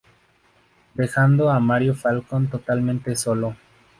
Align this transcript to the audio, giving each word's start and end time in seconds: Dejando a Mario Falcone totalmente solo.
Dejando 0.95 1.51
a 1.51 1.59
Mario 1.59 1.93
Falcone 1.93 2.47
totalmente 2.47 3.15
solo. 3.15 3.55